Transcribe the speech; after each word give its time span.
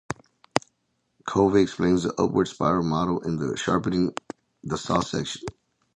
Covey 1.27 1.61
explains 1.61 2.01
the 2.01 2.15
"Upward 2.19 2.47
Spiral" 2.47 2.81
model 2.81 3.19
in 3.21 3.37
the 3.37 3.55
sharpening 3.55 4.15
the 4.63 4.75
saw 4.75 5.01
section. 5.01 5.43